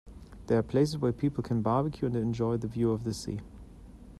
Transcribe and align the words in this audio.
There 0.47 0.57
are 0.57 0.63
places 0.63 0.97
where 0.97 1.11
people 1.13 1.43
can 1.43 1.61
barbecue 1.61 2.07
and 2.07 2.15
enjoy 2.15 2.57
the 2.57 2.67
view 2.67 2.89
of 2.91 3.03
the 3.03 3.13
sea. 3.13 3.39